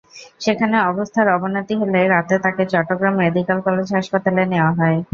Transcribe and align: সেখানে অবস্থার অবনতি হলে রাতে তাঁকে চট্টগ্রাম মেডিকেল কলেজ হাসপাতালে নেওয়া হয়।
সেখানে 0.41 0.77
অবস্থার 0.89 1.27
অবনতি 1.35 1.73
হলে 1.81 1.99
রাতে 2.07 2.35
তাঁকে 2.43 2.63
চট্টগ্রাম 2.73 3.13
মেডিকেল 3.21 3.57
কলেজ 3.67 3.87
হাসপাতালে 3.97 4.43
নেওয়া 4.51 4.71
হয়। 4.79 4.97